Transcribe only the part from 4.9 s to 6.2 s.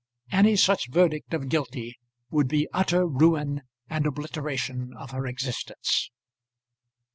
of her existence.